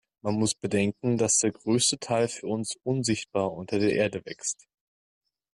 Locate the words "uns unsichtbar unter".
2.47-3.77